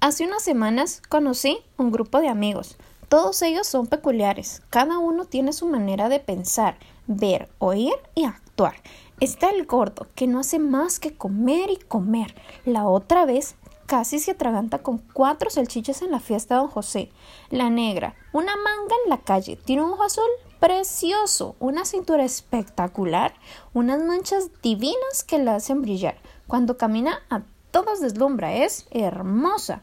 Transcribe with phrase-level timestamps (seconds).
[0.00, 2.76] Hace unas semanas conocí un grupo de amigos.
[3.08, 4.62] Todos ellos son peculiares.
[4.70, 6.78] Cada uno tiene su manera de pensar,
[7.08, 8.76] ver, oír y actuar.
[9.18, 12.36] Está el gordo, que no hace más que comer y comer.
[12.64, 13.56] La otra vez
[13.86, 17.10] casi se atraganta con cuatro salchichas en la fiesta de don José.
[17.50, 20.30] La negra, una manga en la calle, tiene un ojo azul
[20.60, 23.34] precioso, una cintura espectacular,
[23.74, 26.18] unas manchas divinas que la hacen brillar.
[26.46, 29.82] Cuando camina a todos deslumbra, es hermosa.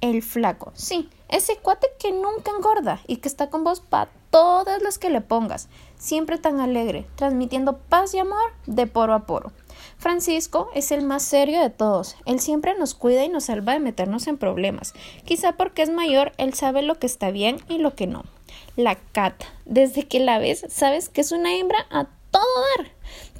[0.00, 4.80] El flaco, sí, ese cuate que nunca engorda y que está con vos para todas
[4.82, 9.52] las que le pongas, siempre tan alegre, transmitiendo paz y amor de poro a poro.
[9.98, 12.16] Francisco es el más serio de todos.
[12.24, 14.94] Él siempre nos cuida y nos salva de meternos en problemas.
[15.24, 18.24] Quizá porque es mayor, él sabe lo que está bien y lo que no.
[18.76, 22.42] La cata, desde que la ves, sabes que es una hembra a todo
[22.78, 22.89] dar.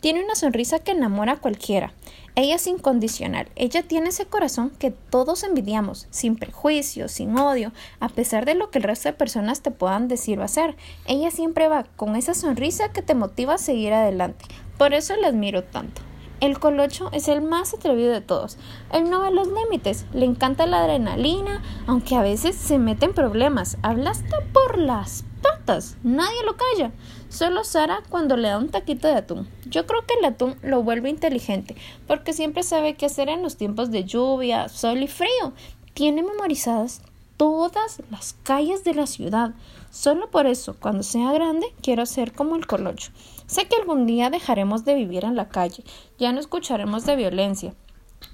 [0.00, 1.92] Tiene una sonrisa que enamora a cualquiera.
[2.34, 3.48] Ella es incondicional.
[3.54, 8.70] Ella tiene ese corazón que todos envidiamos, sin prejuicios, sin odio, a pesar de lo
[8.70, 10.76] que el resto de personas te puedan decir o hacer.
[11.06, 14.46] Ella siempre va con esa sonrisa que te motiva a seguir adelante.
[14.78, 16.00] Por eso la admiro tanto.
[16.40, 18.56] El colocho es el más atrevido de todos.
[18.92, 23.12] Él no ve los límites, le encanta la adrenalina, aunque a veces se mete en
[23.12, 23.76] problemas.
[23.82, 24.12] Habla
[24.54, 26.92] por las patas, nadie lo calla.
[27.28, 29.48] Solo Sara cuando le da un taquito de atún.
[29.66, 33.58] Yo creo que el atún lo vuelve inteligente, porque siempre sabe qué hacer en los
[33.58, 35.52] tiempos de lluvia, sol y frío.
[35.92, 37.02] Tiene memorizadas
[37.40, 39.54] todas las calles de la ciudad.
[39.90, 43.12] Solo por eso, cuando sea grande, quiero ser como el colocho.
[43.46, 45.82] Sé que algún día dejaremos de vivir en la calle,
[46.18, 47.74] ya no escucharemos de violencia.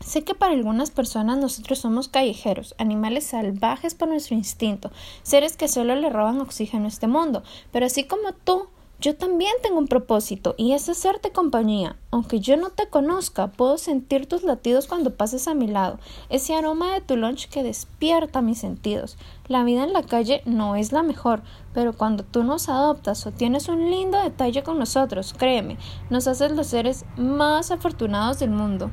[0.00, 4.90] Sé que para algunas personas nosotros somos callejeros, animales salvajes por nuestro instinto,
[5.22, 8.66] seres que solo le roban oxígeno a este mundo, pero así como tú,
[8.98, 11.96] yo también tengo un propósito y es hacerte compañía.
[12.10, 15.98] Aunque yo no te conozca, puedo sentir tus latidos cuando pases a mi lado,
[16.30, 19.18] ese aroma de tu lunch que despierta mis sentidos.
[19.48, 21.42] La vida en la calle no es la mejor,
[21.74, 25.76] pero cuando tú nos adoptas o tienes un lindo detalle con nosotros, créeme,
[26.08, 28.90] nos haces los seres más afortunados del mundo.